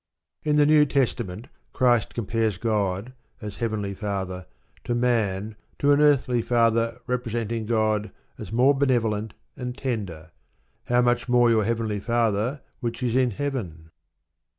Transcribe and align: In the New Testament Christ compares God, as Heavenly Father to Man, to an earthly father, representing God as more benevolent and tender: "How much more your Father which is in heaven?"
In 0.41 0.55
the 0.55 0.65
New 0.65 0.87
Testament 0.87 1.45
Christ 1.73 2.15
compares 2.15 2.57
God, 2.57 3.13
as 3.39 3.57
Heavenly 3.57 3.93
Father 3.93 4.47
to 4.83 4.95
Man, 4.95 5.55
to 5.77 5.91
an 5.91 6.01
earthly 6.01 6.41
father, 6.41 6.99
representing 7.05 7.67
God 7.67 8.09
as 8.39 8.51
more 8.51 8.73
benevolent 8.73 9.35
and 9.55 9.77
tender: 9.77 10.31
"How 10.85 11.03
much 11.03 11.29
more 11.29 11.51
your 11.51 12.01
Father 12.01 12.61
which 12.79 13.03
is 13.03 13.15
in 13.15 13.29
heaven?" 13.29 13.91